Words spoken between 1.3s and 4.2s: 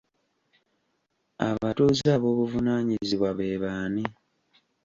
Abatuuze ab'obuvunaanyizibwa be baani?